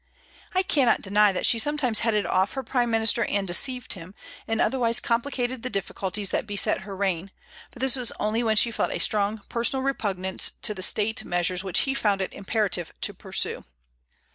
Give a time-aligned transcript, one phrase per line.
[0.55, 4.15] I cannot deny that she sometimes headed off her prime minister and deceived him,
[4.47, 7.29] and otherwise complicated the difficulties that beset her reign;
[7.69, 11.63] but this was only when she felt a strong personal repugnance to the state measures
[11.63, 13.63] which he found it imperative to pursue.